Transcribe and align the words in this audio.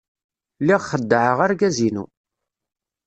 Lliɣ 0.61 0.81
xeddɛeɣ 0.91 1.37
argaz-inu. 1.45 2.05